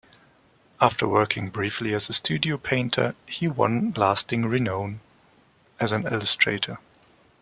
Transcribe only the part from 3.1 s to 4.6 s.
he won lasting